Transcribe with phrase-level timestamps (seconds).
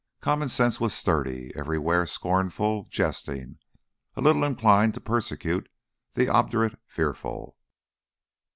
[0.19, 3.59] Common sense was sturdy everywhere, scornful, jesting,
[4.15, 5.69] a little inclined to persecute
[6.15, 7.55] the obdurate fearful.